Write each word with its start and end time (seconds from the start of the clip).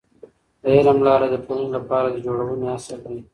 د 0.61 0.63
علم 0.75 0.97
لاره 1.07 1.27
د 1.29 1.35
ټولنې 1.45 1.69
لپاره 1.77 2.07
د 2.11 2.17
جوړونې 2.25 2.67
اصل 2.77 2.97
دی. 3.05 3.17